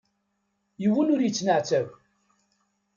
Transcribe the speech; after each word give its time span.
Yiwen 0.81 1.11
ur 1.13 1.21
yettenɛettab. 1.23 1.87